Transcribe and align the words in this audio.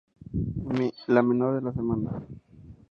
Amy: 0.69 0.87
La 1.05 1.21
menor 1.21 1.53
de 1.53 1.61
las 1.61 1.75
hermanas. 1.77 2.23